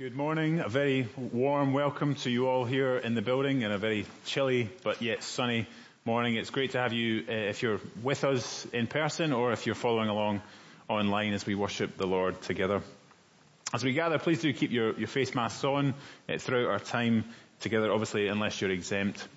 [0.00, 0.60] Good morning.
[0.60, 4.70] A very warm welcome to you all here in the building in a very chilly
[4.82, 5.66] but yet sunny
[6.06, 6.36] morning.
[6.36, 9.74] It's great to have you uh, if you're with us in person or if you're
[9.74, 10.40] following along
[10.88, 12.80] online as we worship the Lord together.
[13.74, 15.92] As we gather, please do keep your, your face masks on
[16.30, 17.26] uh, throughout our time
[17.60, 19.28] together, obviously unless you're exempt.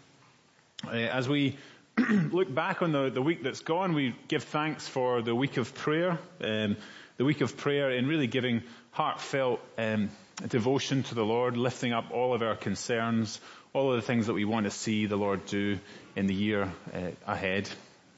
[0.88, 1.58] Uh, as we
[1.98, 5.76] look back on the, the week that's gone, we give thanks for the week of
[5.76, 6.78] prayer, um,
[7.18, 10.10] the week of prayer in really giving heartfelt um,
[10.48, 13.40] devotion to the Lord, lifting up all of our concerns,
[13.74, 15.80] all of the things that we want to see the Lord do
[16.16, 17.70] in the year uh, ahead.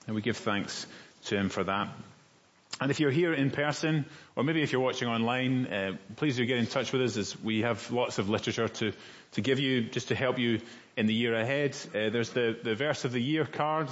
[0.07, 0.85] And we give thanks
[1.25, 1.89] to Him for that.
[2.81, 4.05] And if you're here in person,
[4.35, 7.41] or maybe if you're watching online, uh, please do get in touch with us as
[7.41, 8.91] we have lots of literature to,
[9.33, 10.59] to give you just to help you
[10.97, 11.75] in the year ahead.
[11.89, 13.87] Uh, there's the, the verse of the year card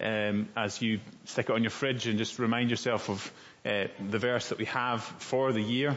[0.00, 3.32] um, as you stick it on your fridge and just remind yourself of
[3.64, 5.96] uh, the verse that we have for the year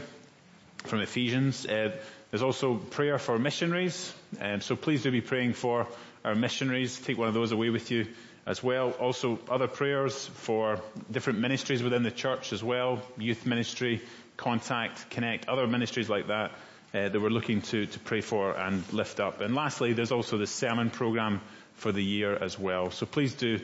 [0.85, 1.65] from Ephesians.
[1.65, 1.91] Uh,
[2.31, 5.87] there's also prayer for missionaries, um, so please do be praying for
[6.25, 6.99] our missionaries.
[6.99, 8.07] Take one of those away with you
[8.45, 8.91] as well.
[8.91, 14.01] Also other prayers for different ministries within the church as well, youth ministry,
[14.37, 16.51] contact, connect, other ministries like that
[16.93, 19.41] uh, that we're looking to, to pray for and lift up.
[19.41, 21.41] And lastly, there's also the sermon program
[21.75, 22.91] for the year as well.
[22.91, 23.59] So please do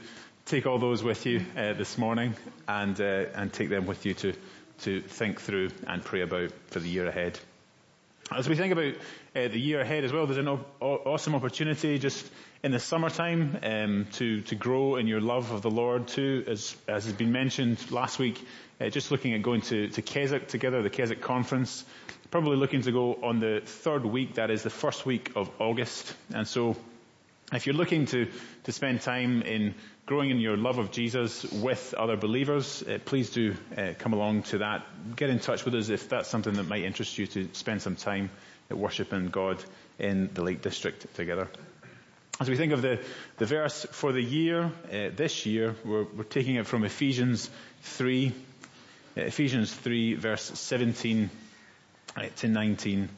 [0.46, 2.36] take all those with you uh, this morning
[2.68, 4.34] and uh, and take them with you to
[4.84, 7.40] to think through and pray about for the year ahead.
[8.32, 8.94] As we think about
[9.36, 12.26] uh, the year ahead as well, there's an o- awesome opportunity just
[12.64, 16.76] in the summertime um, to to grow in your love of the Lord too, as
[16.88, 18.46] as has been mentioned last week.
[18.80, 21.84] Uh, just looking at going to to Keswick together, the Keswick conference.
[22.32, 26.16] Probably looking to go on the third week, that is the first week of August,
[26.34, 26.76] and so
[27.54, 28.28] if you're looking to,
[28.64, 33.30] to spend time in growing in your love of Jesus with other believers, uh, please
[33.30, 34.86] do uh, come along to that.
[35.16, 37.96] Get in touch with us if that's something that might interest you to spend some
[37.96, 38.30] time
[38.70, 39.64] worshiping God
[40.00, 41.48] in the Lake District together.
[42.40, 43.00] As we think of the,
[43.38, 47.50] the verse for the year, uh, this year, we're, we're, taking it from Ephesians
[47.84, 48.34] 3,
[49.16, 51.30] uh, Ephesians 3 verse 17
[52.18, 53.10] uh, to 19.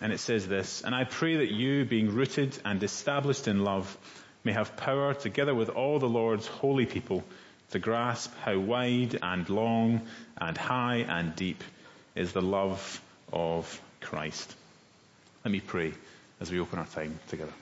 [0.00, 3.96] And it says this, And I pray that you, being rooted and established in love,
[4.44, 7.24] may have power, together with all the Lord's holy people,
[7.70, 10.02] to grasp how wide and long
[10.36, 11.62] and high and deep
[12.14, 13.00] is the love
[13.32, 14.54] of Christ.
[15.44, 15.92] Let me pray
[16.40, 17.52] as we open our time together.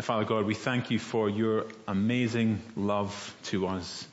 [0.00, 4.06] Father God, we thank you for your amazing love to us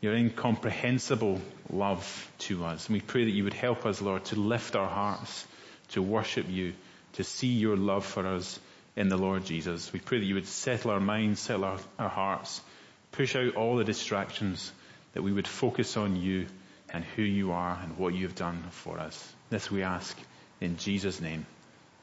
[0.00, 1.40] your incomprehensible
[1.70, 2.86] love to us.
[2.86, 5.46] And we pray that you would help us, Lord, to lift our hearts,
[5.90, 6.74] to worship you,
[7.14, 8.60] to see your love for us
[8.96, 9.92] in the Lord Jesus.
[9.92, 12.60] We pray that you would settle our minds, settle our, our hearts,
[13.12, 14.72] push out all the distractions,
[15.12, 16.46] that we would focus on you
[16.90, 19.32] and who you are and what you have done for us.
[19.50, 20.18] This we ask
[20.60, 21.46] in Jesus' name.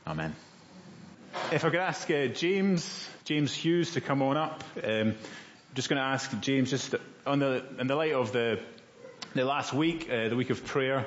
[0.06, 0.36] Amen.
[1.52, 4.64] If I could ask uh, James, James Hughes to come on up.
[4.84, 5.16] Um, I'm
[5.74, 6.94] just going to ask James, just
[7.25, 8.60] on the, in the light of the,
[9.34, 11.06] the last week, uh, the week of prayer,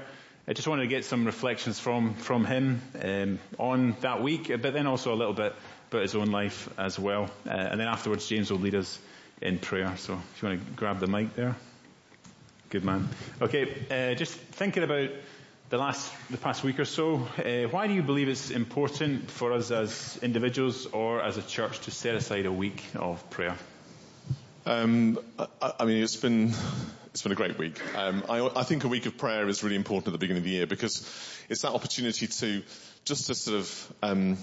[0.49, 4.73] I just wanted to get some reflections from, from him um, on that week, but
[4.73, 5.55] then also a little bit
[5.91, 7.31] about his own life as well.
[7.47, 8.99] Uh, and then afterwards, James will lead us
[9.41, 9.97] in prayer.
[9.97, 11.57] So if you want to grab the mic there.
[12.71, 13.09] Good man.
[13.41, 15.11] Okay, uh, just thinking about
[15.69, 19.53] the last, the past week or so, uh, why do you believe it's important for
[19.53, 23.57] us as individuals or as a church to set aside a week of prayer?
[24.65, 26.53] Um, I, I, mean, it's been
[27.11, 27.81] it's been a great week.
[27.97, 30.45] Um, I, I, think a week of prayer is really important at the beginning of
[30.45, 31.09] the year because
[31.49, 32.63] it's that opportunity to
[33.05, 34.37] just to sort of um,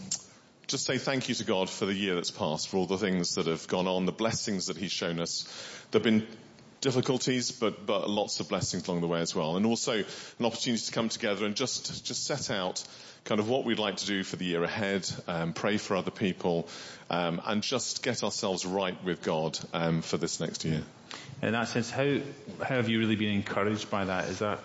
[0.68, 3.36] just say thank you to God for the year that's passed, for all the things
[3.36, 5.46] that have gone on, the blessings that He's shown us.
[5.92, 6.28] There've been
[6.82, 10.84] difficulties, but but lots of blessings along the way as well, and also an opportunity
[10.84, 12.84] to come together and just just set out
[13.26, 16.12] kind of what we'd like to do for the year ahead, um, pray for other
[16.12, 16.68] people,
[17.10, 20.84] um, and just get ourselves right with God um, for this next year.
[21.42, 22.20] In that sense, how
[22.60, 24.26] how have you really been encouraged by that?
[24.30, 24.60] Is that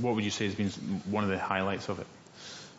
[0.00, 0.70] what would you say has been
[1.10, 2.06] one of the highlights of it?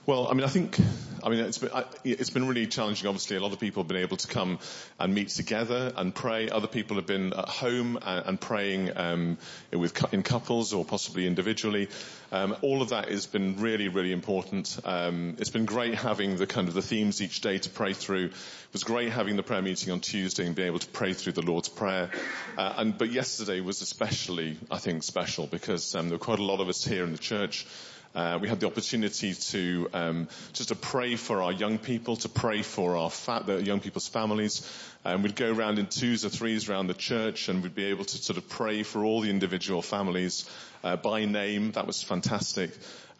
[0.06, 0.78] Well, I mean, I think,
[1.24, 1.72] I mean, it's been,
[2.04, 3.08] it's been really challenging.
[3.08, 4.60] Obviously, a lot of people have been able to come
[5.00, 6.50] and meet together and pray.
[6.50, 9.38] Other people have been at home and, and praying um,
[9.72, 11.88] with in couples or possibly individually.
[12.34, 14.78] Um, all of that has been really, really important.
[14.84, 18.26] Um, it's been great having the kind of the themes each day to pray through.
[18.26, 21.34] It was great having the prayer meeting on Tuesday and being able to pray through
[21.34, 22.10] the Lord's Prayer.
[22.58, 26.44] Uh, and but yesterday was especially, I think, special because um, there were quite a
[26.44, 27.66] lot of us here in the church.
[28.16, 32.30] Uh, we had the opportunity to um, just to pray for our young people, to
[32.30, 34.70] pray for our fa- the young people's families.
[35.04, 38.06] Um, we'd go around in twos or threes around the church, and we'd be able
[38.06, 40.48] to sort of pray for all the individual families
[40.84, 41.72] uh, by name.
[41.72, 42.72] That was fantastic.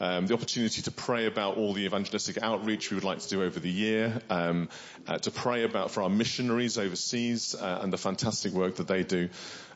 [0.04, 3.42] Um, the opportunity to pray about all the evangelistic outreach we would like to do
[3.42, 4.68] over the year, um,
[5.08, 9.04] uh, to pray about for our missionaries overseas uh, and the fantastic work that they
[9.04, 9.30] do,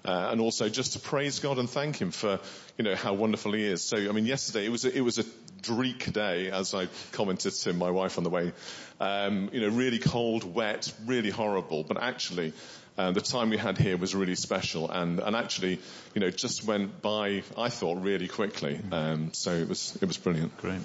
[0.04, 2.42] uh, and also just to praise God and thank Him for
[2.78, 3.82] you know how wonderful He is.
[3.82, 5.24] So I mean, yesterday it was a, it was a
[5.62, 8.52] dreek day, as I commented to my wife on the way.
[9.00, 12.52] Um, you know, really cold, wet, really horrible, but actually.
[12.98, 15.80] Uh, the time we had here was really special and, and actually,
[16.16, 18.80] you know, just went by, I thought, really quickly.
[18.92, 20.58] Um, so it was, it was brilliant.
[20.58, 20.82] Great.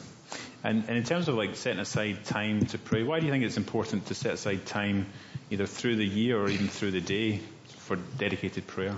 [0.62, 3.44] And, and in terms of like setting aside time to pray, why do you think
[3.44, 5.06] it's important to set aside time
[5.50, 7.40] either through the year or even through the day
[7.78, 8.94] for dedicated prayer?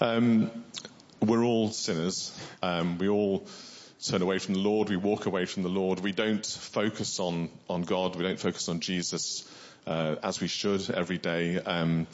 [0.00, 0.50] Um,
[1.20, 2.38] we're all sinners.
[2.62, 3.46] Um, we all
[4.04, 4.90] turn away from the Lord.
[4.90, 6.00] We walk away from the Lord.
[6.00, 8.14] We don't focus on, on God.
[8.14, 9.44] We don't focus on Jesus
[9.86, 11.58] as we should every day.
[11.58, 12.06] Um,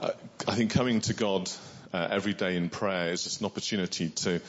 [0.00, 1.50] I think coming to God
[1.92, 4.40] uh, every day in prayer is just an opportunity to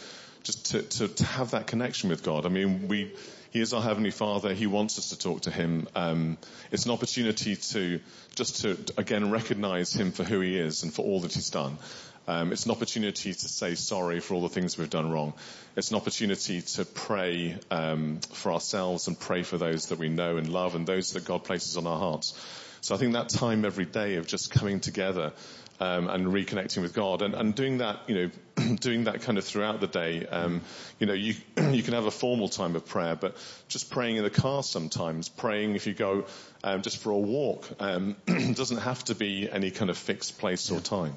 [0.44, 2.46] just to, to, to, have that connection with God.
[2.46, 3.12] I mean, we
[3.52, 4.54] he is our heavenly Father.
[4.54, 5.88] He wants us to talk to Him.
[5.96, 6.38] Um,
[6.72, 8.00] it's an opportunity to
[8.36, 11.78] just to again recognize Him for who He is and for all that He's done.
[12.28, 15.34] Um, it's an opportunity to say sorry for all the things we've done wrong.
[15.76, 20.38] It's an opportunity to pray um, for ourselves and pray for those that we know
[20.38, 22.34] and love and those that God places on our hearts.
[22.82, 25.34] So I think that time every day of just coming together
[25.80, 29.44] um, and reconnecting with God and, and doing that, you know, doing that kind of
[29.44, 30.26] throughout the day.
[30.26, 30.62] Um,
[31.00, 33.36] you know, you you can have a formal time of prayer, but
[33.68, 36.26] just praying in the car sometimes, praying if you go
[36.64, 38.16] um, just for a walk, um,
[38.54, 41.14] doesn't have to be any kind of fixed place or time.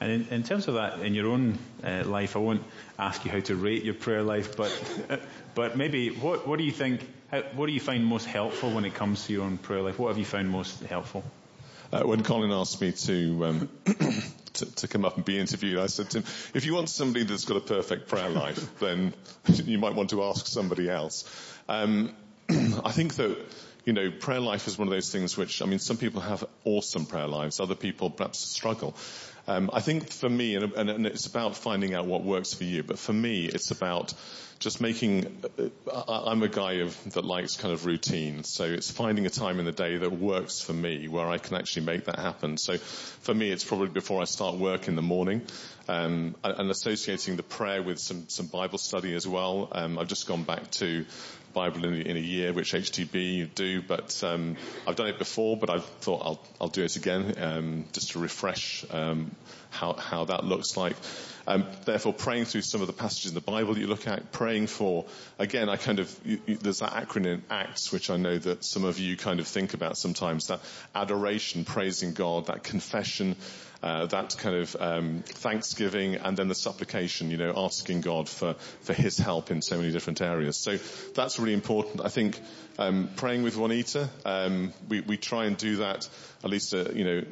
[0.00, 2.62] And in, in, terms of that, in your own uh, life, I won't
[2.98, 4.72] ask you how to rate your prayer life, but
[5.54, 7.00] but maybe what what do you think?
[7.30, 9.98] How, what do you find most helpful when it comes to your own prayer life?
[9.98, 11.24] What have you found most helpful?
[11.92, 13.68] Uh, when Colin asked me to, um,
[14.54, 16.24] to, to come up and be interviewed, I said to him,
[16.54, 19.14] "If you want somebody that's got a perfect prayer life, then
[19.46, 21.24] you might want to ask somebody else."
[21.68, 22.14] Um,
[22.48, 23.38] I think that
[23.86, 26.44] you know, prayer life is one of those things which, I mean, some people have
[26.64, 28.96] awesome prayer lives, other people perhaps struggle.
[29.46, 32.82] Um, I think for me, and, and, it's about finding out what works for you,
[32.82, 34.12] but for me, it's about
[34.58, 35.40] just making,
[35.86, 39.60] uh, I'm a guy of, that likes kind of routine, so it's finding a time
[39.60, 42.56] in the day that works for me, where I can actually make that happen.
[42.56, 45.42] So for me, it's probably before I start work in the morning,
[45.86, 49.68] um, and associating the prayer with some, some Bible study as well.
[49.70, 51.04] Um, I've just gone back to
[51.56, 54.56] Bible in, in a year, which HTB you do, but um,
[54.86, 58.18] I've done it before, but I thought I'll, I'll do it again um, just to
[58.18, 59.34] refresh um,
[59.70, 60.96] how, how that looks like.
[61.46, 64.32] Um, therefore, praying through some of the passages in the Bible that you look at,
[64.32, 65.06] praying for,
[65.38, 68.84] again, I kind of, you, you, there's that acronym ACTS, which I know that some
[68.84, 70.60] of you kind of think about sometimes, that
[70.94, 73.34] adoration, praising God, that confession,
[73.86, 78.54] uh, that kind of um, thanksgiving and then the supplication, you know, asking God for,
[78.80, 80.56] for His help in so many different areas.
[80.56, 80.78] So
[81.14, 82.04] that's really important.
[82.04, 82.40] I think
[82.80, 86.08] um, praying with Juanita, um, we, we try and do that
[86.42, 87.22] at least, uh, you know,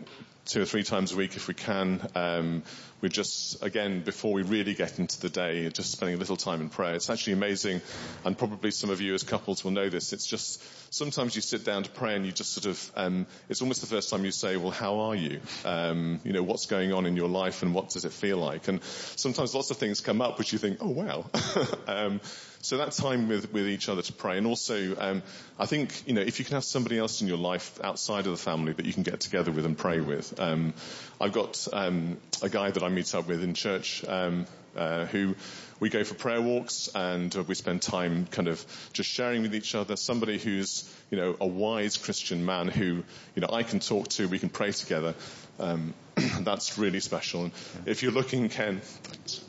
[0.45, 2.01] two or three times a week if we can.
[2.15, 2.62] Um,
[3.05, 6.62] we're just, again, before we really get into the day, just spending a little time
[6.62, 6.95] in prayer.
[6.95, 7.83] It's actually amazing,
[8.25, 10.15] and probably some of you as couples will know this.
[10.15, 13.61] It's just, sometimes you sit down to pray and you just sort of, um, it's
[13.61, 15.41] almost the first time you say, well, how are you?
[15.67, 18.69] Um, you know, what's going on in your life and what does it feel like?
[18.69, 21.27] And sometimes lots of things come up which you think, oh wow.
[21.87, 22.23] um,
[22.65, 24.39] so that time with, with each other to pray.
[24.39, 25.23] And also, um,
[25.58, 28.32] I think, you know, if you can have somebody else in your life outside of
[28.32, 30.41] the family that you can get together with and pray with.
[30.41, 30.73] Um,
[31.20, 34.46] I've got um, a guy that I meet up with in church um,
[34.77, 35.34] uh, who
[35.81, 39.55] we go for prayer walks and uh, we spend time kind of just sharing with
[39.55, 39.96] each other.
[39.96, 43.03] Somebody who's, you know, a wise Christian man who,
[43.34, 45.15] you know, I can talk to, we can pray together.
[45.58, 45.94] Um,
[46.41, 47.44] that's really special.
[47.44, 47.53] And
[47.86, 49.41] if you're looking, Ken, thanks.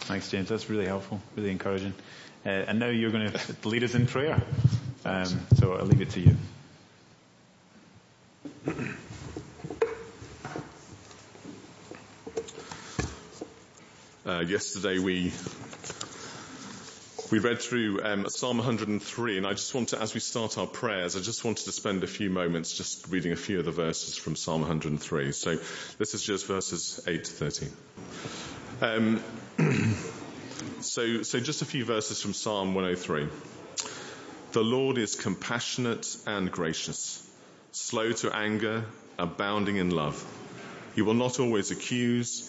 [0.00, 0.48] Thanks, James.
[0.48, 1.94] That's really helpful, really encouraging.
[2.44, 4.42] Uh, and now you're going to lead us in prayer.
[5.04, 6.36] Um, so I'll leave it to you.
[14.30, 15.32] Uh, yesterday we
[17.32, 20.68] we read through um, Psalm 103, and I just want to, as we start our
[20.68, 23.72] prayers, I just wanted to spend a few moments just reading a few of the
[23.72, 25.32] verses from Psalm 103.
[25.32, 25.56] So
[25.98, 27.72] this is just verses 8 to 13.
[28.80, 29.24] Um,
[30.80, 33.26] so, so just a few verses from Psalm 103.
[34.52, 37.28] The Lord is compassionate and gracious,
[37.72, 38.84] slow to anger,
[39.18, 40.24] abounding in love.
[40.94, 42.48] He will not always accuse,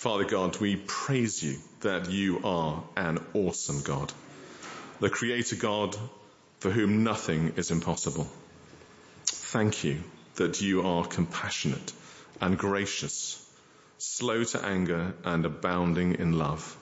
[0.00, 4.10] Father God, we praise you that you are an awesome God,
[4.98, 5.94] the creator God
[6.60, 8.26] for whom nothing is impossible.
[9.26, 10.02] Thank you
[10.36, 11.92] that you are compassionate
[12.40, 13.46] and gracious,
[13.98, 16.78] slow to anger and abounding in love.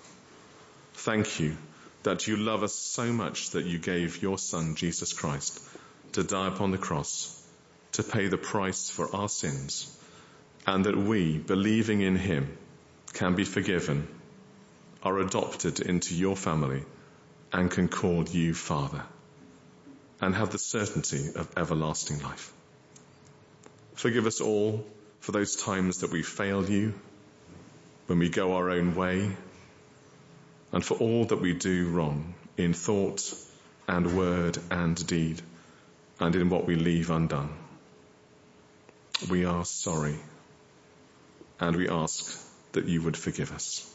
[0.95, 1.57] Thank you
[2.05, 5.61] that you love us so much that you gave your son, Jesus Christ,
[6.13, 7.35] to die upon the cross
[7.95, 9.93] to pay the price for our sins
[10.69, 12.57] and that we, believing in him,
[13.19, 14.07] can be forgiven,
[15.03, 16.85] are adopted into your family
[17.53, 19.03] and can call you Father
[20.21, 22.53] and have the certainty of everlasting life.
[23.95, 24.87] Forgive us all
[25.19, 26.95] for those times that we fail you,
[28.07, 29.37] when we go our own way,
[30.71, 33.35] and for all that we do wrong in thought
[33.89, 35.43] and word and deed,
[36.21, 37.51] and in what we leave undone.
[39.29, 40.19] We are sorry,
[41.59, 42.48] and we ask
[42.79, 43.93] that you would forgive us.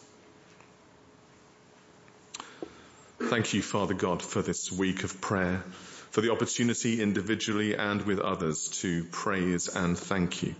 [3.17, 5.63] Thank you, Father God, for this week of prayer,
[6.11, 10.53] for the opportunity individually and with others to praise and thank you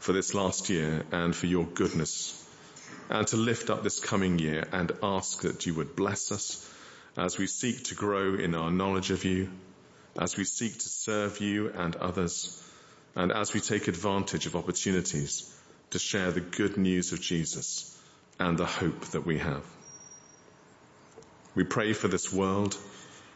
[0.00, 2.38] for this last year and for your goodness,
[3.08, 6.70] and to lift up this coming year and ask that you would bless us
[7.16, 9.48] as we seek to grow in our knowledge of you,
[10.20, 12.62] as we seek to serve you and others,
[13.16, 15.50] and as we take advantage of opportunities
[15.92, 17.98] to share the good news of Jesus
[18.38, 19.64] and the hope that we have.
[21.54, 22.76] We pray for this world,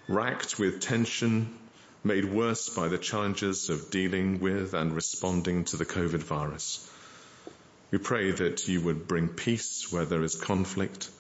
[0.09, 1.59] racked with tension,
[2.03, 6.91] made worse by the challenges of dealing with and responding to the COVID virus.
[7.91, 11.11] We pray that you would bring peace where there is conflict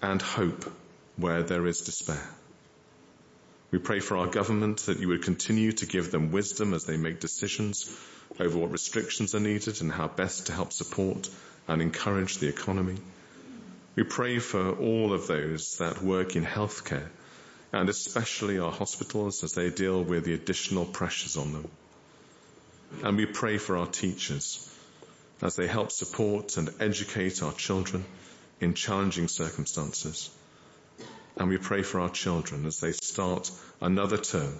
[0.00, 0.70] and hope
[1.16, 2.30] where there is despair.
[3.72, 6.96] We pray for our government that you would continue to give them wisdom as they
[6.96, 7.84] make decisions
[8.38, 11.28] over what restrictions are needed and how best to help support
[11.66, 12.96] and encourage the economy.
[13.96, 17.08] We pray for all of those that work in healthcare
[17.72, 21.68] and especially our hospitals as they deal with the additional pressures on them.
[23.04, 24.66] And we pray for our teachers
[25.42, 28.04] as they help support and educate our children
[28.60, 30.30] in challenging circumstances.
[31.36, 34.54] And we pray for our children as they start another term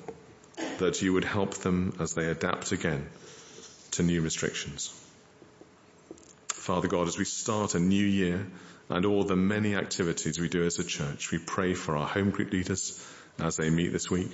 [0.78, 3.06] that you would help them as they adapt again
[3.92, 4.92] to new restrictions.
[6.48, 8.46] Father God, as we start a new year
[8.88, 12.30] and all the many activities we do as a church, we pray for our home
[12.30, 13.04] group leaders
[13.38, 14.30] as they meet this week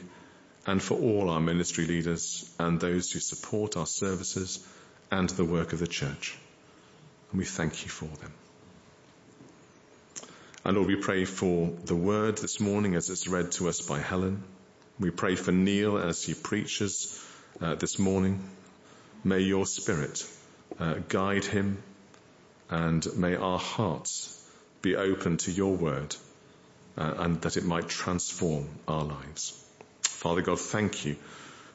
[0.66, 4.66] and for all our ministry leaders and those who support our services
[5.10, 6.36] and the work of the church.
[7.30, 8.32] And we thank you for them.
[10.64, 14.00] And Lord, we pray for the word this morning as it's read to us by
[14.00, 14.42] Helen.
[14.98, 17.22] We pray for Neil as he preaches
[17.60, 18.42] uh, this morning.
[19.26, 20.24] May your spirit
[20.78, 21.82] uh, guide him
[22.70, 24.40] and may our hearts
[24.82, 26.14] be open to your word
[26.96, 29.60] uh, and that it might transform our lives.
[30.02, 31.16] Father God, thank you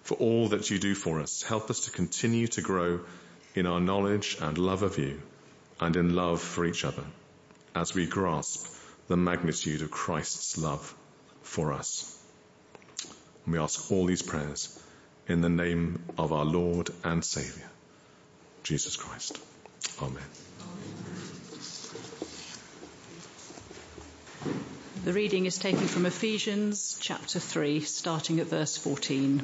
[0.03, 1.43] for all that you do for us.
[1.43, 3.01] Help us to continue to grow
[3.53, 5.21] in our knowledge and love of you
[5.81, 7.03] and in love for each other
[7.75, 8.65] as we grasp
[9.09, 10.95] the magnitude of Christ's love
[11.41, 12.17] for us.
[13.43, 14.81] And we ask all these prayers
[15.27, 17.69] in the name of our Lord and Saviour,
[18.63, 19.39] Jesus Christ.
[20.01, 20.23] Amen.
[25.03, 29.39] The reading is taken from Ephesians chapter 3, starting at verse 14.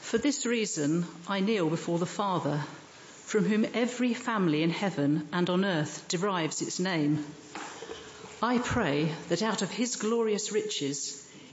[0.00, 2.62] For this reason, I kneel before the Father,
[3.24, 7.24] from whom every family in heaven and on earth derives its name.
[8.40, 11.23] I pray that out of his glorious riches,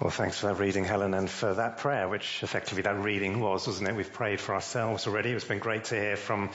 [0.00, 3.66] Well, thanks for that reading, Helen, and for that prayer, which effectively that reading was,
[3.66, 3.96] wasn't it?
[3.96, 5.32] We've prayed for ourselves already.
[5.32, 6.50] It's been great to hear from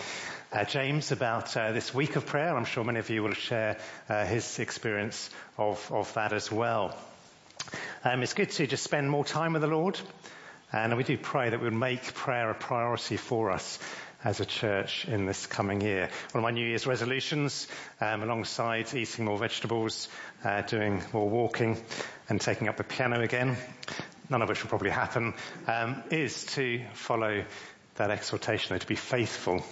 [0.54, 2.56] uh, James about uh, this week of prayer.
[2.56, 6.96] I'm sure many of you will share uh, his experience of, of that as well.
[8.06, 10.00] Um, it's good to just spend more time with the Lord,
[10.72, 13.78] and we do pray that we would make prayer a priority for us
[14.24, 16.10] as a church in this coming year.
[16.32, 17.68] One of my New Year's resolutions,
[18.00, 20.08] um, alongside eating more vegetables,
[20.44, 21.78] uh, doing more walking,
[22.30, 23.58] and taking up the piano again,
[24.30, 25.34] none of which will probably happen,
[25.68, 27.44] um, is to follow
[27.96, 29.64] that exhortation, to be faithful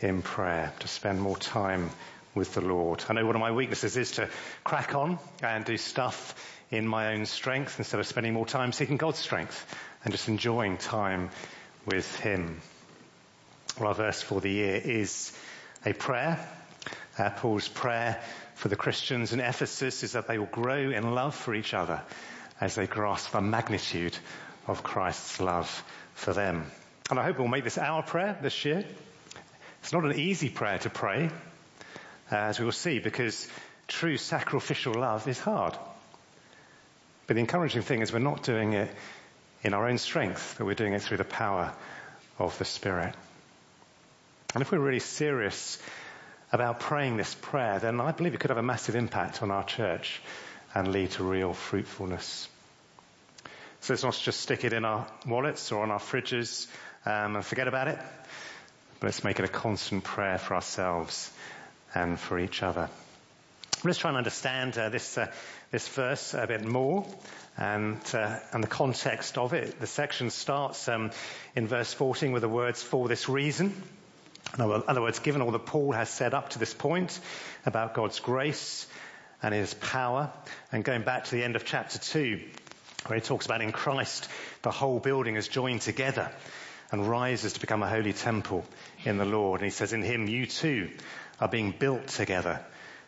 [0.00, 1.90] in prayer, to spend more time
[2.34, 3.02] with the Lord.
[3.08, 4.28] I know one of my weaknesses is to
[4.62, 6.34] crack on and do stuff
[6.70, 9.74] in my own strength instead of spending more time seeking God's strength
[10.04, 11.30] and just enjoying time
[11.86, 12.60] with Him.
[13.78, 15.32] Well, our verse for the year is
[15.84, 16.38] a prayer.
[17.18, 18.22] Uh, Paul's prayer
[18.54, 22.00] for the Christians in Ephesus is that they will grow in love for each other
[22.58, 24.16] as they grasp the magnitude
[24.66, 26.64] of Christ's love for them.
[27.10, 28.82] And I hope we'll make this our prayer this year.
[29.82, 31.28] It's not an easy prayer to pray,
[32.32, 33.46] uh, as we will see, because
[33.88, 35.76] true sacrificial love is hard.
[37.26, 38.90] But the encouraging thing is we're not doing it
[39.62, 41.74] in our own strength, but we're doing it through the power
[42.38, 43.14] of the Spirit.
[44.56, 45.78] And if we're really serious
[46.50, 49.62] about praying this prayer, then I believe it could have a massive impact on our
[49.62, 50.22] church
[50.74, 52.48] and lead to real fruitfulness.
[53.80, 56.68] So let's not just stick it in our wallets or on our fridges
[57.04, 57.98] um, and forget about it,
[58.98, 61.30] but let's make it a constant prayer for ourselves
[61.94, 62.88] and for each other.
[63.84, 65.30] Let's try and understand uh, this uh,
[65.70, 67.06] this verse a bit more
[67.58, 69.80] and uh, and the context of it.
[69.80, 71.10] The section starts um,
[71.54, 73.74] in verse 14 with the words "for this reason."
[74.58, 77.18] In other words, given all that Paul has said up to this point
[77.66, 78.86] about God's grace
[79.42, 80.32] and his power,
[80.72, 82.40] and going back to the end of chapter 2,
[83.06, 84.28] where he talks about in Christ
[84.62, 86.32] the whole building is joined together
[86.90, 88.64] and rises to become a holy temple
[89.04, 89.60] in the Lord.
[89.60, 90.90] And he says, in him you too
[91.40, 92.64] are being built together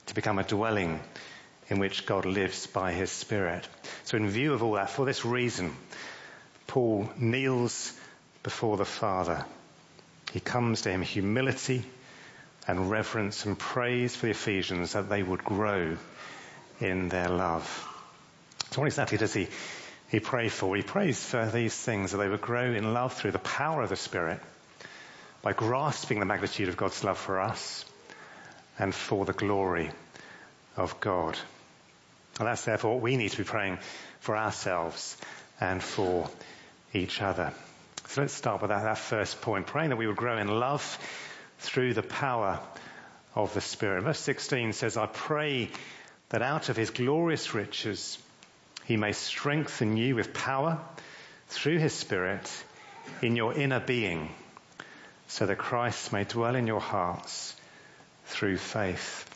[0.07, 1.01] to become a dwelling
[1.69, 3.67] in which God lives by his Spirit.
[4.05, 5.75] So in view of all that, for this reason,
[6.67, 7.93] Paul kneels
[8.43, 9.45] before the Father
[10.33, 11.85] he comes to him humility
[12.67, 15.97] and reverence and praise for the Ephesians that they would grow
[16.81, 17.65] in their love.
[18.71, 19.49] So what exactly does he,
[20.11, 20.77] he pray for?
[20.77, 23.89] He prays for these things that they would grow in love through the power of
[23.89, 24.41] the Spirit
[25.41, 27.85] by grasping the magnitude of God's love for us
[28.79, 29.91] and for the glory
[30.77, 31.39] of God.
[32.39, 33.79] And that's therefore what we need to be praying
[34.21, 35.17] for ourselves
[35.61, 36.29] and for
[36.93, 37.53] each other.
[38.19, 40.99] Let's start with that, that first point, praying that we would grow in love
[41.61, 42.59] through the power
[43.37, 44.03] of the Spirit.
[44.03, 45.71] Verse 16 says, I pray
[46.31, 48.19] that out of his glorious riches
[48.87, 50.81] he may strengthen you with power
[51.47, 52.51] through his Spirit
[53.23, 54.31] in your inner being,
[55.29, 57.55] so that Christ may dwell in your hearts
[58.27, 59.33] through faith.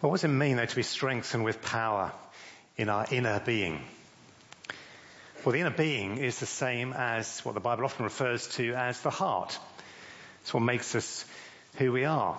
[0.00, 2.10] What does it mean, though, to be strengthened with power
[2.78, 3.84] in our inner being?
[5.44, 9.00] Well, the inner being is the same as what the Bible often refers to as
[9.00, 9.58] the heart.
[10.42, 11.24] It's what makes us
[11.78, 12.38] who we are.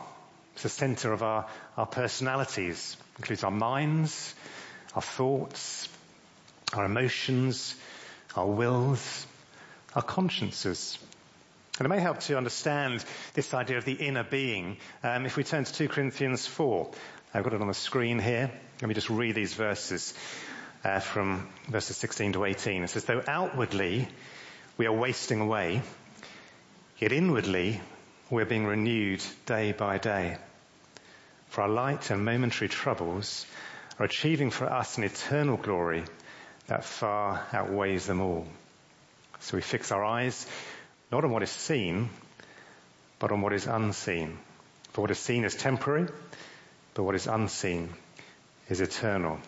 [0.53, 2.95] It's the center of our, our personalities.
[3.15, 4.33] It includes our minds,
[4.95, 5.89] our thoughts,
[6.71, 7.75] our emotions,
[8.37, 9.27] our wills,
[9.95, 10.97] our consciences.
[11.79, 15.43] And it may help to understand this idea of the inner being um, if we
[15.43, 16.89] turn to 2 Corinthians 4.
[17.33, 18.49] I've got it on the screen here.
[18.81, 20.13] Let me just read these verses
[20.83, 22.83] uh, from verses 16 to 18.
[22.83, 24.07] It says, though outwardly
[24.77, 25.81] we are wasting away,
[26.97, 27.79] yet inwardly
[28.29, 30.37] we're being renewed day by day.
[31.47, 33.45] For our light and momentary troubles
[33.99, 36.03] are achieving for us an eternal glory
[36.67, 38.47] that far outweighs them all.
[39.39, 40.47] So we fix our eyes
[41.11, 42.09] not on what is seen,
[43.19, 44.37] but on what is unseen.
[44.93, 46.07] For what is seen is temporary,
[46.93, 47.89] but what is unseen
[48.69, 49.39] is eternal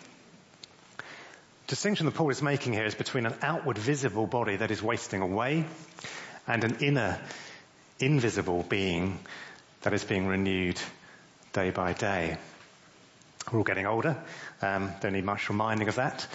[1.67, 5.21] distinction that Paul is making here is between an outward visible body that is wasting
[5.21, 5.65] away
[6.47, 7.19] and an inner
[7.99, 9.19] invisible being
[9.81, 10.79] that is being renewed
[11.53, 12.37] day by day.
[13.51, 14.17] We're all getting older.
[14.61, 16.27] Um, don't need much reminding of that.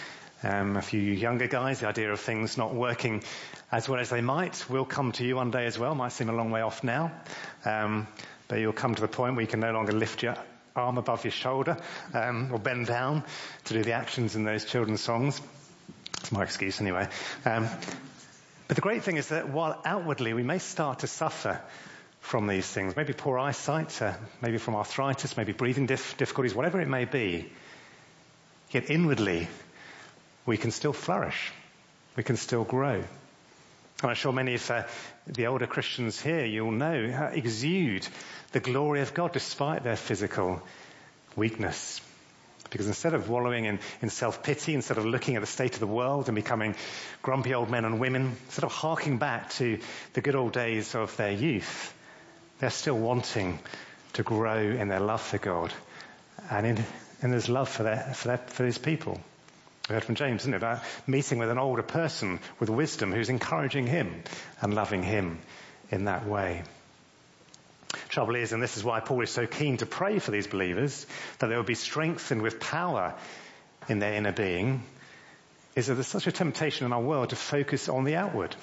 [0.43, 3.23] Um, a few younger guys, the idea of things not working
[3.71, 5.95] as well as they might will come to you one day as well.
[5.95, 7.13] Might seem a long way off now,
[7.65, 8.09] um,
[8.49, 10.37] but you'll come to the point where you can no longer lift your
[10.77, 11.77] arm above your shoulder
[12.15, 13.25] um, or bend down
[13.65, 15.41] to do the actions in those children's songs.
[16.19, 17.09] It's my excuse anyway.
[17.45, 17.69] Um,
[18.69, 21.61] but the great thing is that while outwardly we may start to suffer
[22.21, 26.81] from these things, maybe poor eyesight, uh, maybe from arthritis, maybe breathing dif- difficulties, whatever
[26.81, 27.51] it may be,
[28.71, 29.49] Yet inwardly,
[30.47, 31.53] we can still flourish.
[32.17, 33.03] We can still grow.
[34.03, 34.85] I'm sure many of uh,
[35.27, 38.07] the older Christians here, you'll know, uh, exude
[38.53, 40.63] the glory of God despite their physical
[41.37, 42.01] weakness.
[42.71, 45.87] Because instead of wallowing in, in self-pity, instead of looking at the state of the
[45.87, 46.77] world and becoming
[47.21, 49.79] grumpy old men and women, instead of harking back to
[50.13, 51.93] the good old days of their youth,
[52.61, 53.59] they're still wanting
[54.13, 55.73] to grow in their love for God
[56.51, 56.85] and in,
[57.23, 59.21] in his love for, their, for, their, for his people.
[59.91, 63.29] We heard from James, isn't it, about meeting with an older person with wisdom who's
[63.29, 64.23] encouraging him
[64.63, 65.41] and loving him
[65.91, 66.63] in that way.
[68.09, 71.09] Trouble is, and this is why Paul is so keen to pray for these believers,
[71.41, 73.17] that they will be strengthened with power
[73.89, 74.85] in their inner being,
[75.75, 78.55] is that there's such a temptation in our world to focus on the outward,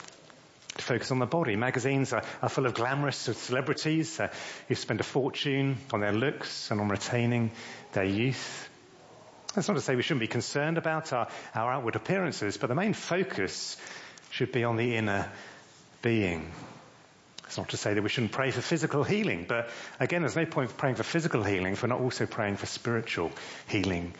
[0.78, 1.58] to focus on the body.
[1.58, 4.30] Magazines are, are full of glamorous celebrities uh,
[4.70, 7.52] who spend a fortune on their looks and on retaining
[7.92, 8.70] their youth.
[9.58, 12.76] That's not to say we shouldn't be concerned about our, our outward appearances, but the
[12.76, 13.76] main focus
[14.30, 15.32] should be on the inner
[16.04, 16.52] being.
[17.44, 20.46] It's not to say that we shouldn't pray for physical healing, but again, there's no
[20.46, 23.32] point praying for physical healing if we're not also praying for spiritual
[23.68, 24.14] healing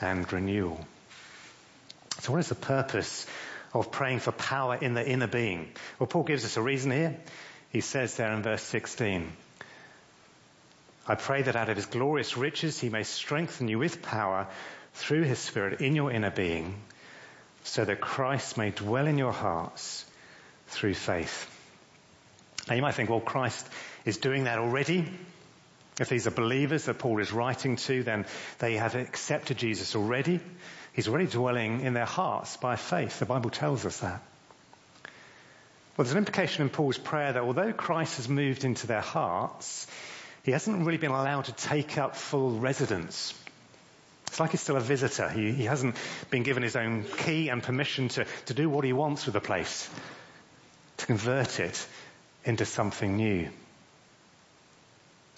[0.00, 0.86] and renewal.
[2.20, 3.26] So what is the purpose
[3.72, 5.72] of praying for power in the inner being?
[5.98, 7.16] Well, Paul gives us a reason here.
[7.70, 9.32] He says there in verse 16,
[11.08, 14.46] I pray that out of his glorious riches he may strengthen you with power
[14.94, 16.80] through his Spirit in your inner being,
[17.64, 20.04] so that Christ may dwell in your hearts
[20.68, 21.50] through faith.
[22.68, 23.68] Now you might think, well, Christ
[24.04, 25.08] is doing that already.
[26.00, 28.26] If these are believers that Paul is writing to, then
[28.58, 30.40] they have accepted Jesus already.
[30.92, 33.18] He's already dwelling in their hearts by faith.
[33.18, 34.22] The Bible tells us that.
[35.96, 39.86] Well, there's an implication in Paul's prayer that although Christ has moved into their hearts,
[40.42, 43.32] he hasn't really been allowed to take up full residence
[44.34, 45.28] it's like he's still a visitor.
[45.28, 45.94] He, he hasn't
[46.28, 49.40] been given his own key and permission to, to do what he wants with the
[49.40, 49.88] place,
[50.96, 51.86] to convert it
[52.44, 53.48] into something new.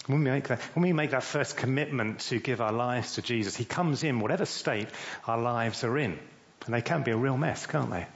[0.07, 3.21] When we, make that, when we make that first commitment to give our lives to
[3.21, 4.87] Jesus, He comes in whatever state
[5.27, 6.17] our lives are in.
[6.65, 8.07] And they can be a real mess, can't they?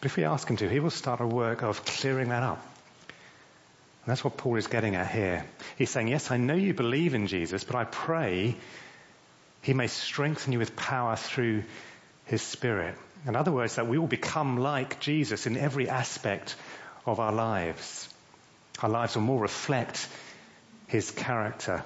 [0.00, 2.62] But if we ask Him to, He will start a work of clearing that up.
[3.08, 5.46] And that's what Paul is getting at here.
[5.78, 8.56] He's saying, yes, I know you believe in Jesus, but I pray
[9.62, 11.64] he may strengthen you with power through
[12.24, 12.94] His Spirit.
[13.26, 16.56] In other words, that we will become like Jesus in every aspect
[17.04, 18.08] of our lives.
[18.82, 20.08] Our lives will more reflect
[20.86, 21.84] His character.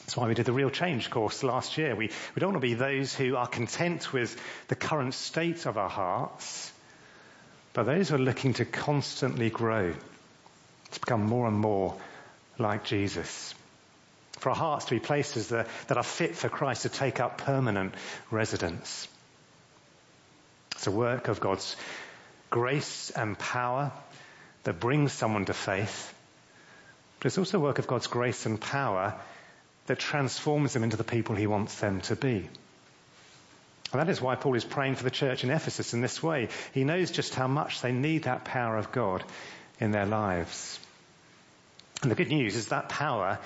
[0.00, 1.94] That's why we did the real change course last year.
[1.94, 5.76] We, we don't want to be those who are content with the current state of
[5.76, 6.72] our hearts,
[7.74, 9.92] but those who are looking to constantly grow,
[10.92, 11.96] to become more and more
[12.58, 13.54] like Jesus
[14.46, 17.38] for our hearts to be places that, that are fit for Christ to take up
[17.38, 17.92] permanent
[18.30, 19.08] residence.
[20.70, 21.74] It's a work of God's
[22.48, 23.90] grace and power
[24.62, 26.14] that brings someone to faith,
[27.18, 29.16] but it's also a work of God's grace and power
[29.86, 32.48] that transforms them into the people he wants them to be.
[33.90, 36.50] And that is why Paul is praying for the church in Ephesus in this way.
[36.72, 39.24] He knows just how much they need that power of God
[39.80, 40.78] in their lives.
[42.02, 43.40] And the good news is that power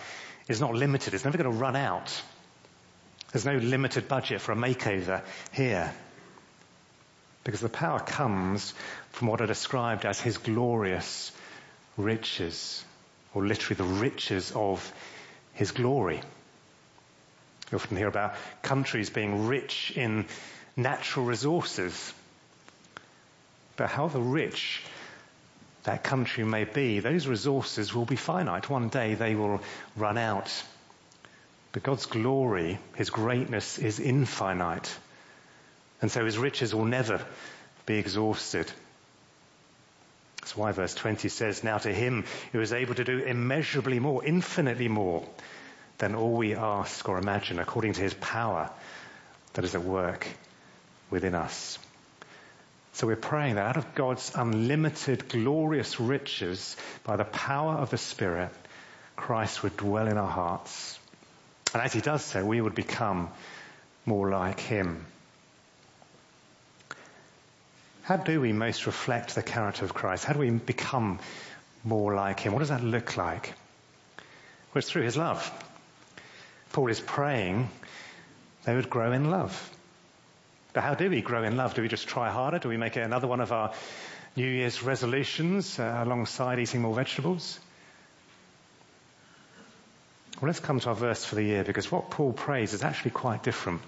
[0.50, 1.14] is not limited.
[1.14, 2.22] It's never going to run out.
[3.32, 5.92] There's no limited budget for a makeover here.
[7.44, 8.74] Because the power comes
[9.12, 11.30] from what are described as his glorious
[11.96, 12.84] riches,
[13.32, 14.92] or literally the riches of
[15.52, 16.20] his glory.
[17.70, 20.26] You often hear about countries being rich in
[20.76, 22.12] natural resources.
[23.76, 24.82] But however rich
[25.84, 28.68] that country may be, those resources will be finite.
[28.68, 29.60] One day they will
[29.96, 30.50] run out.
[31.72, 34.94] But God's glory, His greatness is infinite.
[36.02, 37.24] And so His riches will never
[37.86, 38.70] be exhausted.
[40.40, 44.24] That's why verse 20 says, Now to Him who is able to do immeasurably more,
[44.24, 45.26] infinitely more
[45.98, 48.70] than all we ask or imagine, according to His power
[49.54, 50.26] that is at work
[51.10, 51.78] within us.
[52.92, 57.98] So we're praying that out of God's unlimited, glorious riches, by the power of the
[57.98, 58.50] Spirit,
[59.16, 60.98] Christ would dwell in our hearts.
[61.72, 63.30] And as he does so, we would become
[64.06, 65.06] more like him.
[68.02, 70.24] How do we most reflect the character of Christ?
[70.24, 71.20] How do we become
[71.84, 72.52] more like him?
[72.52, 73.54] What does that look like?
[74.18, 75.48] Well, it's through his love.
[76.72, 77.68] Paul is praying
[78.64, 79.70] they would grow in love.
[80.72, 81.74] But how do we grow in love?
[81.74, 82.58] Do we just try harder?
[82.58, 83.72] Do we make it another one of our
[84.36, 87.58] New Year's resolutions uh, alongside eating more vegetables?
[90.40, 93.10] Well, let's come to our verse for the year because what Paul prays is actually
[93.10, 93.82] quite different.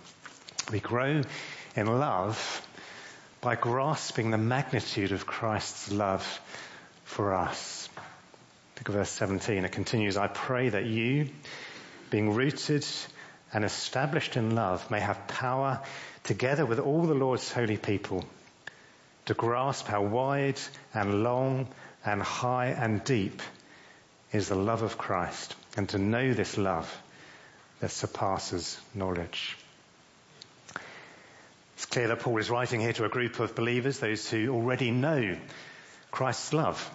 [0.71, 1.23] We grow
[1.77, 2.67] in love
[3.41, 6.41] by grasping the magnitude of Christ's love
[7.05, 7.89] for us.
[8.79, 9.65] Look at verse 17.
[9.65, 11.31] It continues, I pray that you,
[12.11, 12.85] being rooted
[13.53, 15.81] and established in love, may have power
[16.25, 18.25] together with all the Lord's holy people
[19.27, 20.61] to grasp how wide
[20.95, 21.69] and long
[22.05, 23.41] and high and deep
[24.33, 26.91] is the love of Christ and to know this love
[27.81, 29.57] that surpasses knowledge.
[31.77, 34.91] It's clear that Paul is writing here to a group of believers, those who already
[34.91, 35.37] know
[36.11, 36.91] Christ's love.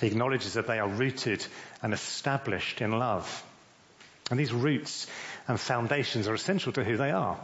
[0.00, 1.44] He acknowledges that they are rooted
[1.82, 3.44] and established in love.
[4.30, 5.06] And these roots
[5.46, 7.38] and foundations are essential to who they are.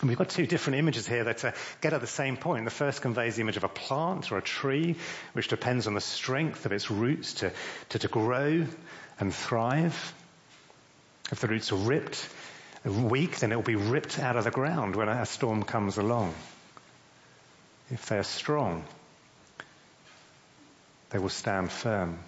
[0.00, 2.64] And we've got two different images here that uh, get at the same point.
[2.64, 4.94] The first conveys the image of a plant or a tree,
[5.32, 7.52] which depends on the strength of its roots to,
[7.90, 8.64] to, to grow
[9.18, 10.14] and thrive.
[11.32, 12.28] If the roots are ripped,
[12.84, 16.32] weak, then it will be ripped out of the ground when a storm comes along.
[17.90, 18.84] If they are strong,
[21.10, 22.18] they will stand firm.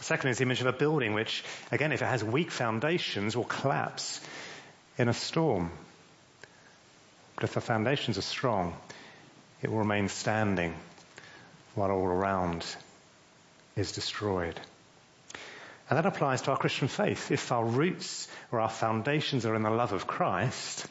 [0.00, 3.44] Second is the image of a building which, again, if it has weak foundations, will
[3.44, 4.20] collapse
[4.98, 5.70] in a storm.
[7.36, 8.74] But if the foundations are strong,
[9.62, 10.74] it will remain standing
[11.74, 12.64] while all around
[13.76, 14.58] is destroyed.
[15.88, 17.30] And that applies to our Christian faith.
[17.30, 20.86] If our roots or our foundations are in the love of Christ,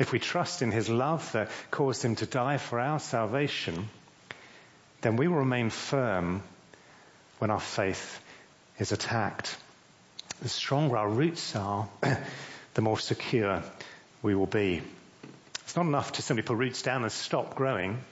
[0.00, 3.88] if we trust in his love that caused him to die for our salvation,
[5.02, 6.42] then we will remain firm
[7.38, 8.20] when our faith
[8.78, 9.56] is attacked.
[10.42, 11.88] The stronger our roots are,
[12.74, 13.62] the more secure
[14.24, 14.80] we will be.
[15.64, 18.02] It's not enough to simply put roots down and stop growing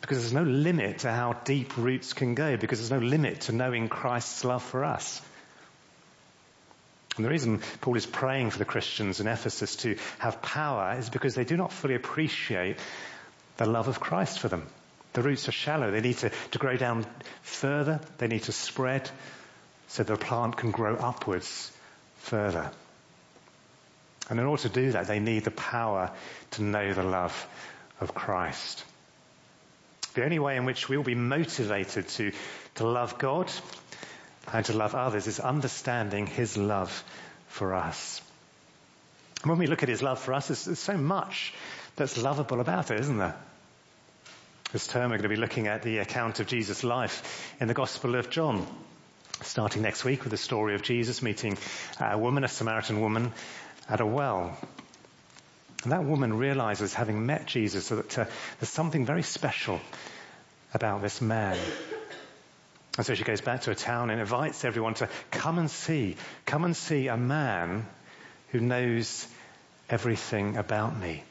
[0.00, 3.52] because there's no limit to how deep roots can go because there's no limit to
[3.52, 5.20] knowing Christ's love for us.
[7.16, 11.10] And the reason Paul is praying for the Christians in Ephesus to have power is
[11.10, 12.76] because they do not fully appreciate
[13.56, 14.64] the love of Christ for them.
[15.14, 15.90] The roots are shallow.
[15.90, 17.04] They need to, to grow down
[17.42, 18.00] further.
[18.18, 19.10] They need to spread
[19.88, 21.72] so the plant can grow upwards
[22.18, 22.70] further.
[24.28, 26.10] And in order to do that, they need the power
[26.52, 27.46] to know the love
[28.00, 28.84] of Christ.
[30.14, 32.32] The only way in which we will be motivated to,
[32.76, 33.50] to love God
[34.52, 37.04] and to love others is understanding His love
[37.48, 38.20] for us.
[39.42, 41.54] And when we look at His love for us, there's, there's so much
[41.96, 43.36] that's lovable about it, isn't there?
[44.72, 47.74] This term we're going to be looking at the account of Jesus' life in the
[47.74, 48.66] Gospel of John.
[49.42, 51.56] Starting next week with the story of Jesus meeting
[52.00, 53.32] a woman, a Samaritan woman,
[53.88, 54.56] at a well.
[55.82, 58.24] And that woman realizes, having met Jesus, that uh,
[58.58, 59.80] there's something very special
[60.74, 61.56] about this man.
[62.96, 66.16] And so she goes back to her town and invites everyone to come and see,
[66.46, 67.86] come and see a man
[68.48, 69.26] who knows
[69.88, 71.22] everything about me.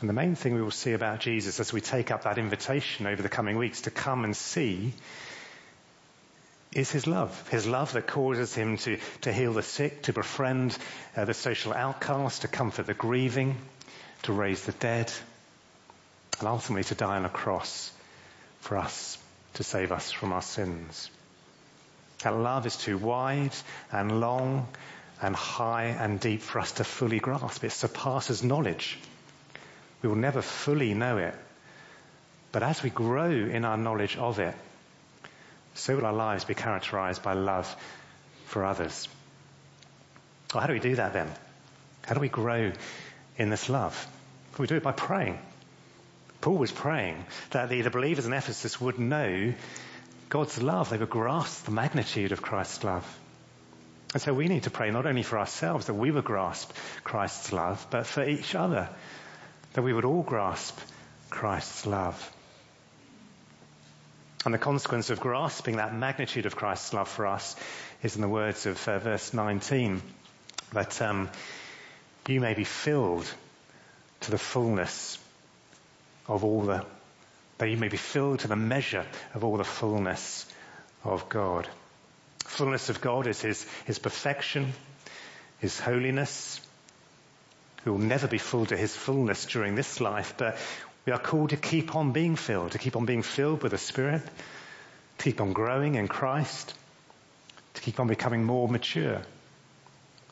[0.00, 3.06] And the main thing we will see about Jesus as we take up that invitation
[3.06, 4.92] over the coming weeks to come and see
[6.74, 7.48] is his love.
[7.48, 10.76] His love that causes him to, to heal the sick, to befriend
[11.16, 13.56] uh, the social outcast, to comfort the grieving,
[14.22, 15.12] to raise the dead,
[16.38, 17.90] and ultimately to die on a cross
[18.60, 19.18] for us,
[19.54, 21.10] to save us from our sins.
[22.22, 23.54] That love is too wide
[23.90, 24.68] and long
[25.20, 27.64] and high and deep for us to fully grasp.
[27.64, 28.98] It surpasses knowledge.
[30.02, 31.34] We will never fully know it.
[32.50, 34.54] But as we grow in our knowledge of it,
[35.74, 37.74] so will our lives be characterized by love
[38.46, 39.08] for others.
[40.52, 41.30] Well, how do we do that then?
[42.04, 42.72] How do we grow
[43.38, 44.06] in this love?
[44.58, 45.38] We do it by praying.
[46.40, 49.54] Paul was praying that the, the believers in Ephesus would know
[50.28, 50.90] God's love.
[50.90, 53.18] They would grasp the magnitude of Christ's love.
[54.12, 57.52] And so we need to pray not only for ourselves that we would grasp Christ's
[57.52, 58.90] love, but for each other,
[59.72, 60.78] that we would all grasp
[61.30, 62.32] Christ's love.
[64.44, 67.54] And the consequence of grasping that magnitude of Christ's love for us
[68.02, 70.02] is in the words of uh, verse 19,
[70.72, 71.30] that um,
[72.26, 73.32] you may be filled
[74.20, 75.18] to the fullness
[76.26, 76.84] of all the,
[77.58, 80.46] that you may be filled to the measure of all the fullness
[81.04, 81.68] of God.
[82.40, 84.72] Fullness of God is His, His perfection,
[85.60, 86.60] His holiness.
[87.84, 90.56] We will never be full to His fullness during this life, but
[91.04, 93.78] we are called to keep on being filled, to keep on being filled with the
[93.78, 94.22] Spirit,
[95.18, 96.74] to keep on growing in Christ,
[97.74, 99.22] to keep on becoming more mature,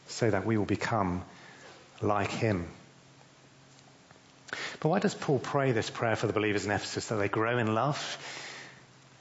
[0.06, 1.22] so that we will become
[2.00, 2.68] like Him.
[4.80, 7.58] But why does Paul pray this prayer for the believers in Ephesus that they grow
[7.58, 8.18] in love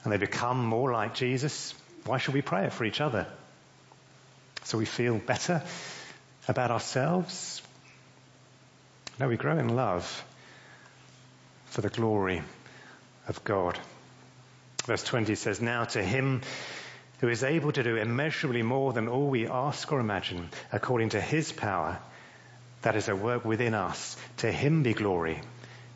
[0.02, 1.74] and they become more like Jesus?
[2.04, 3.26] Why should we pray it for each other?
[4.64, 5.62] So we feel better,
[6.48, 7.60] about ourselves.
[9.18, 10.24] No, we grow in love
[11.70, 12.42] for the glory
[13.28, 13.78] of God.
[14.84, 16.42] Verse 20 says, Now to him
[17.20, 21.20] who is able to do immeasurably more than all we ask or imagine, according to
[21.20, 21.98] his power
[22.82, 25.40] that is at work within us, to him be glory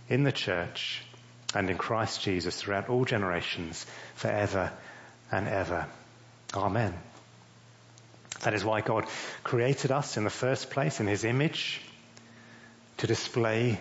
[0.09, 1.03] in the church
[1.55, 4.71] and in Christ Jesus throughout all generations, forever
[5.33, 5.87] and ever.
[6.55, 6.95] Amen.
[8.43, 9.07] That is why God
[9.43, 11.81] created us in the first place in his image
[12.99, 13.81] to display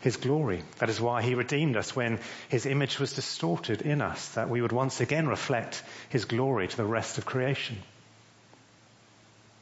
[0.00, 0.62] his glory.
[0.78, 4.62] That is why he redeemed us when his image was distorted in us, that we
[4.62, 7.76] would once again reflect his glory to the rest of creation.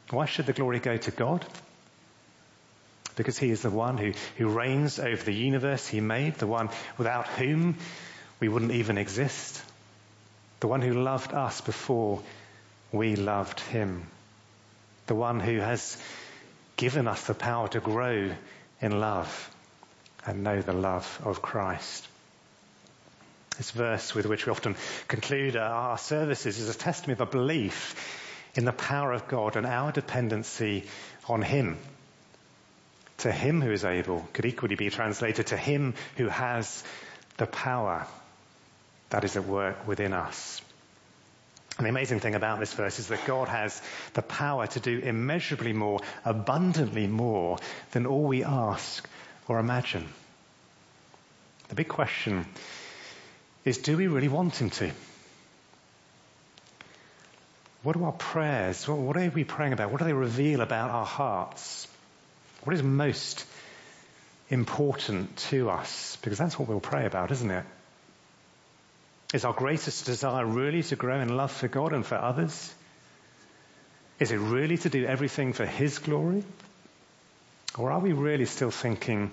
[0.09, 1.45] Why should the glory go to God?
[3.15, 6.69] Because he is the one who, who reigns over the universe he made, the one
[6.97, 7.77] without whom
[8.39, 9.61] we wouldn't even exist,
[10.61, 12.21] the one who loved us before
[12.93, 14.07] we loved him,
[15.07, 16.01] the one who has
[16.77, 18.31] given us the power to grow
[18.81, 19.53] in love
[20.29, 22.07] and know the love of Christ.
[23.57, 24.75] This verse with which we often
[25.07, 27.95] conclude our services is a testimony of a belief
[28.53, 30.85] in the power of God and our dependency
[31.27, 31.77] on Him.
[33.17, 36.83] To Him who is able could equally be translated to Him who has
[37.37, 38.05] the power
[39.09, 40.61] that is at work within us.
[41.77, 43.81] And the amazing thing about this verse is that God has
[44.13, 47.57] the power to do immeasurably more, abundantly more
[47.91, 49.09] than all we ask
[49.47, 50.07] or imagine.
[51.69, 52.45] The big question
[53.63, 54.91] is, do we really want Him to?
[57.83, 58.87] What are our prayers?
[58.87, 59.91] What are we praying about?
[59.91, 61.87] What do they reveal about our hearts?
[62.63, 63.45] What is most
[64.49, 66.17] important to us?
[66.21, 67.63] Because that's what we'll pray about, isn't it?
[69.33, 72.73] Is our greatest desire really to grow in love for God and for others?
[74.19, 76.43] Is it really to do everything for His glory?
[77.77, 79.31] Or are we really still thinking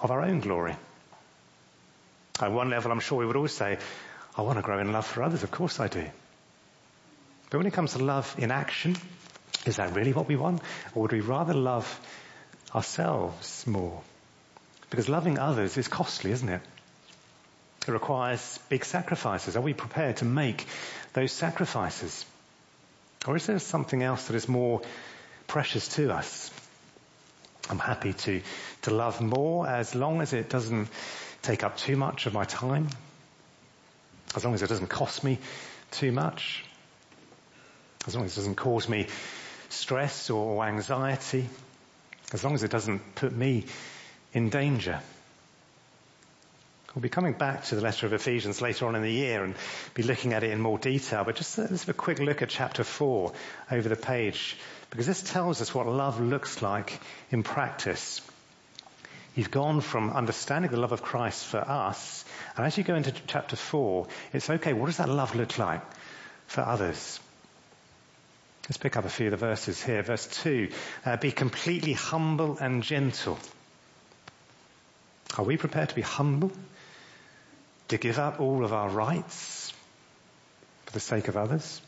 [0.00, 0.76] of our own glory?
[2.40, 3.78] At one level, I'm sure we would all say,
[4.36, 5.42] I want to grow in love for others.
[5.42, 6.04] Of course I do.
[7.50, 8.96] But when it comes to love in action,
[9.66, 10.62] is that really what we want?
[10.94, 12.00] Or would we rather love
[12.74, 14.02] ourselves more?
[14.90, 16.62] Because loving others is costly, isn't it?
[17.86, 19.56] It requires big sacrifices.
[19.56, 20.66] Are we prepared to make
[21.14, 22.24] those sacrifices?
[23.26, 24.82] Or is there something else that is more
[25.46, 26.50] precious to us?
[27.70, 28.42] I'm happy to,
[28.82, 30.88] to love more as long as it doesn't
[31.42, 32.88] take up too much of my time,
[34.34, 35.38] as long as it doesn't cost me
[35.90, 36.64] too much,
[38.06, 39.06] as long as it doesn't cause me
[39.68, 41.48] stress or anxiety,
[42.32, 43.64] as long as it doesn't put me
[44.32, 45.00] in danger.
[46.94, 49.54] We'll be coming back to the letter of Ephesians later on in the year and
[49.94, 52.48] be looking at it in more detail, but just let's have a quick look at
[52.48, 53.32] chapter 4
[53.70, 54.56] over the page,
[54.90, 56.98] because this tells us what love looks like
[57.30, 58.20] in practice.
[59.38, 62.24] You've gone from understanding the love of Christ for us,
[62.56, 65.80] and as you go into chapter 4, it's okay, what does that love look like
[66.48, 67.20] for others?
[68.64, 70.02] Let's pick up a few of the verses here.
[70.02, 70.70] Verse 2,
[71.06, 73.38] uh, be completely humble and gentle.
[75.36, 76.50] Are we prepared to be humble?
[77.90, 79.72] To give up all of our rights
[80.86, 81.80] for the sake of others?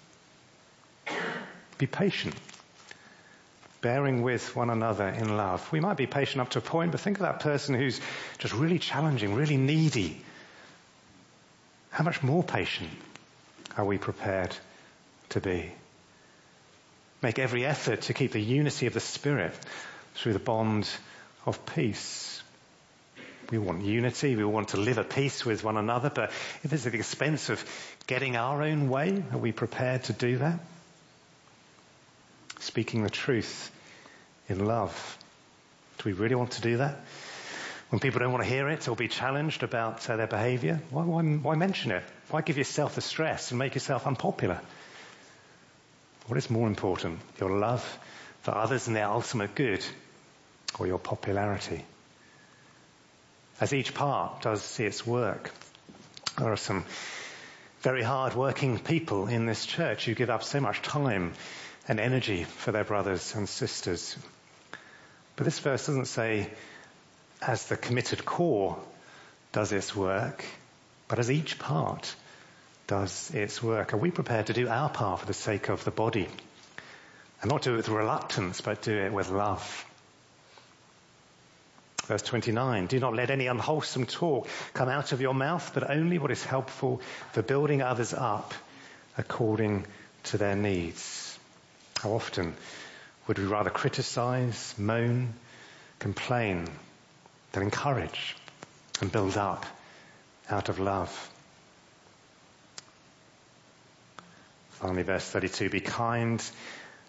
[1.79, 2.37] Be patient
[3.81, 5.71] bearing with one another in love.
[5.73, 8.01] We might be patient up to a point, but think of that person who's
[8.39, 10.21] just really challenging, really needy.
[11.91, 12.91] How much more patient
[13.77, 14.55] are we prepared
[15.31, 15.73] to be?
[17.23, 19.55] Make every effort to keep the unity of the Spirit
[20.15, 20.89] through the bond
[21.47, 22.43] of peace.
[23.51, 24.37] We want unity.
[24.37, 26.11] We want to live at peace with one another.
[26.11, 26.31] But
[26.63, 27.65] if it's at the expense of
[28.07, 30.61] getting our own way, are we prepared to do that?
[32.61, 33.71] Speaking the truth
[34.49, 35.19] in love.
[35.99, 37.01] Do we really want to do that?
[37.91, 41.03] When people don't want to hear it or be challenged about uh, their behavior, why,
[41.03, 42.05] why, why mention it?
[42.31, 44.61] Why give yourself the stress and make yourself unpopular?
[46.27, 47.99] What is more important, your love
[48.43, 49.85] for others and their ultimate good,
[50.79, 51.85] or your popularity?
[53.61, 55.51] As each part does its work,
[56.39, 56.85] there are some
[57.81, 61.33] very hard working people in this church who give up so much time
[61.91, 64.17] and energy for their brothers and sisters.
[65.35, 66.49] But this verse doesn't say
[67.43, 68.79] as the committed core
[69.51, 70.45] does its work,
[71.09, 72.15] but as each part
[72.87, 73.93] does its work.
[73.93, 76.29] Are we prepared to do our part for the sake of the body?
[77.43, 79.85] And not do it with reluctance, but do it with love.
[82.05, 86.19] Verse 29, do not let any unwholesome talk come out of your mouth, but only
[86.19, 87.01] what is helpful
[87.33, 88.55] for building others up
[89.19, 89.87] according
[90.23, 91.20] to their needs
[92.03, 92.55] how often
[93.27, 95.35] Would we rather criticize, moan,
[96.01, 96.67] complain
[97.53, 98.37] than encourage
[99.01, 99.65] and build up
[100.51, 101.31] out of love?
[104.71, 106.43] Finally, verse 32, be kind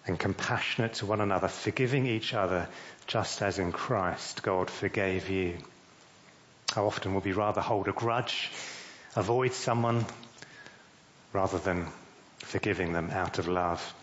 [0.06, 2.68] and compassionate to one another, forgiving each other
[3.06, 5.56] just as in Christ God forgave you.
[6.72, 8.52] How often would we rather hold a grudge,
[9.16, 10.04] avoid someone,
[11.32, 11.88] rather than
[12.38, 13.94] forgiving them out of love?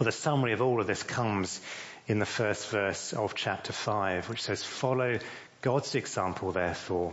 [0.00, 1.60] Well, the summary of all of this comes
[2.08, 5.18] in the first verse of chapter 5, which says, Follow
[5.60, 7.12] God's example, therefore,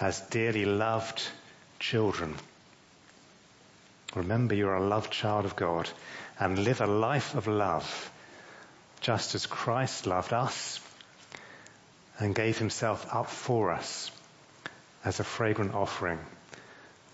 [0.00, 1.22] as dearly loved
[1.78, 2.34] children.
[4.14, 5.90] Remember you're a loved child of God
[6.40, 8.10] and live a life of love,
[9.02, 10.80] just as Christ loved us
[12.18, 14.10] and gave himself up for us
[15.04, 16.20] as a fragrant offering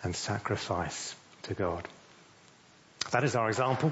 [0.04, 1.88] and sacrifice to God.
[3.10, 3.90] That is our example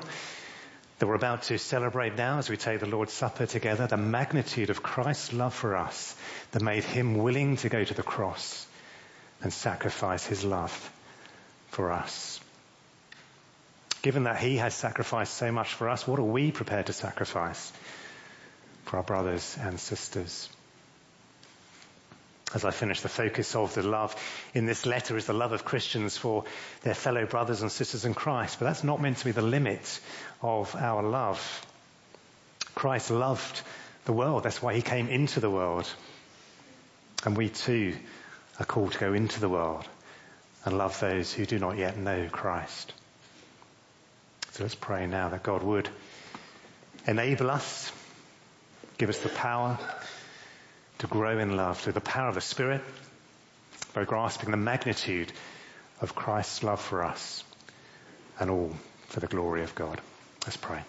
[0.99, 4.71] that we're about to celebrate now as we take the Lord's Supper together, the magnitude
[4.71, 6.17] of Christ's love for us
[6.51, 8.67] that made him willing to go to the cross
[9.43, 10.93] and sacrifice his love
[11.69, 12.41] for us.
[14.03, 17.73] Given that he has sacrificed so much for us, what are we prepared to sacrifice
[18.85, 20.49] for our brothers and sisters?
[22.55, 24.17] As I finish, the focus of the love
[24.55, 26.45] in this letter is the love of Christians for
[26.83, 28.59] their fellow brothers and sisters in Christ.
[28.59, 30.01] But that's not meant to be the limit
[30.41, 31.67] of our love.
[32.75, 33.61] Christ loved
[34.07, 34.45] the world.
[34.45, 35.91] That's why he came into the world.
[37.25, 37.95] And we too
[38.59, 39.87] are called to go into the world
[40.65, 42.95] and love those who do not yet know Christ.
[44.53, 45.89] So let's pray now that God would
[47.07, 47.93] enable us,
[48.97, 49.79] give us the power
[50.99, 52.83] to grow in love through the power of the Spirit
[53.95, 55.33] by grasping the magnitude
[56.01, 57.45] of Christ's love for us
[58.39, 58.73] and all
[59.07, 60.01] for the glory of God.
[60.45, 60.83] Let's pray.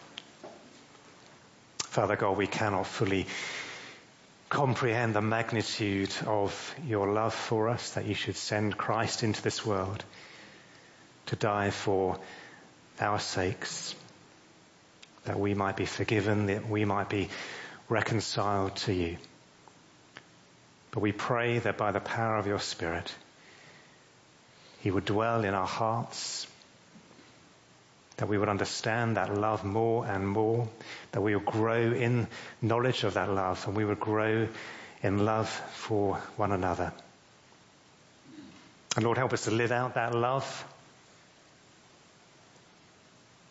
[1.85, 3.27] Father God, we cannot fully
[4.49, 9.65] comprehend the magnitude of your love for us, that you should send Christ into this
[9.65, 10.03] world
[11.27, 12.19] to die for
[12.99, 13.95] our sakes,
[15.25, 17.29] that we might be forgiven, that we might be
[17.89, 19.17] reconciled to you.
[20.91, 23.13] But we pray that by the power of your Spirit,
[24.81, 26.47] He would dwell in our hearts,
[28.17, 30.67] that we would understand that love more and more,
[31.11, 32.27] that we would grow in
[32.61, 34.47] knowledge of that love, and we would grow
[35.01, 36.91] in love for one another.
[38.95, 40.65] And Lord, help us to live out that love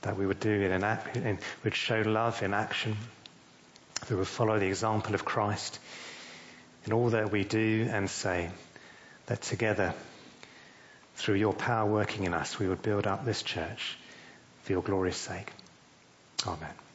[0.02, 2.96] that we would do it in, act, in would show love in action,
[4.00, 5.78] that we would follow the example of Christ
[6.88, 8.48] in all that we do and say,
[9.26, 9.92] that together,
[11.16, 13.98] through your power working in us, we would build up this church
[14.62, 15.52] for your glory's sake.
[16.46, 16.87] Amen.